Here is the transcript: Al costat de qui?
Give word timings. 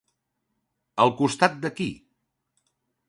Al 1.05 1.13
costat 1.19 1.59
de 1.67 1.73
qui? 1.81 1.91